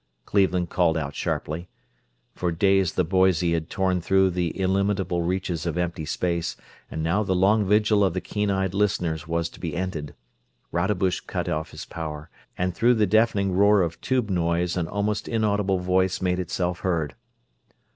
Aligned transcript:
Cleveland 0.25 0.71
called 0.71 0.97
out, 0.97 1.13
sharply. 1.13 1.69
For 2.33 2.51
days 2.51 2.93
the 2.93 3.03
Boise 3.03 3.53
had 3.53 3.69
torn 3.69 4.01
through 4.01 4.31
the 4.31 4.47
illimitable 4.59 5.21
reaches 5.21 5.67
of 5.67 5.77
empty 5.77 6.05
space, 6.05 6.55
and 6.89 7.03
now 7.03 7.21
the 7.21 7.35
long 7.35 7.67
vigil 7.67 8.03
of 8.03 8.15
the 8.15 8.19
keen 8.19 8.49
eared 8.49 8.73
listeners 8.73 9.27
was 9.27 9.47
to 9.49 9.59
be 9.59 9.75
ended. 9.75 10.15
Rodebush 10.71 11.19
cut 11.27 11.47
off 11.47 11.69
his 11.69 11.85
power, 11.85 12.31
and 12.57 12.73
through 12.73 12.95
the 12.95 13.05
deafening 13.05 13.51
roar 13.53 13.83
of 13.83 14.01
tube 14.01 14.31
noise 14.31 14.75
an 14.75 14.87
almost 14.87 15.27
inaudible 15.27 15.77
voice 15.77 16.19
made 16.19 16.39
itself 16.39 16.79
heard. 16.79 17.13